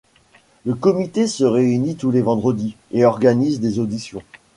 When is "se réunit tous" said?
1.27-2.09